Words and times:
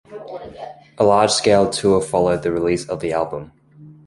A 0.97 1.03
large 1.03 1.29
scale 1.29 1.69
tour 1.69 2.01
followed 2.01 2.41
the 2.41 2.51
release 2.51 2.89
of 2.89 3.01
the 3.01 3.13
album. 3.13 3.51